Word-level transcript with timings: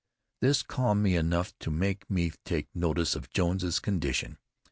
This 0.41 0.63
calmed 0.63 1.03
me 1.03 1.15
enough 1.15 1.53
to 1.59 1.69
make 1.69 2.09
me 2.09 2.31
take 2.43 2.69
notice 2.73 3.15
of 3.15 3.29
Jones's 3.29 3.79
condition. 3.79 4.39